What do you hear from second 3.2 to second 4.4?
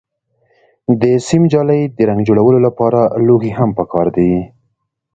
لوښي هم پکار دي.